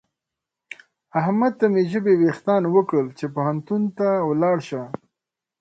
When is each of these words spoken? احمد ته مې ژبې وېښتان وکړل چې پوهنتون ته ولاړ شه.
احمد 1.19 1.53
ته 1.59 1.65
مې 1.73 1.83
ژبې 1.91 2.13
وېښتان 2.21 2.63
وکړل 2.75 3.07
چې 3.17 3.25
پوهنتون 3.35 3.83
ته 3.97 4.07
ولاړ 4.29 4.57
شه. 4.67 4.81